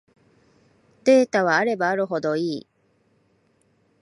[1.03, 2.67] データはあればあるほどいい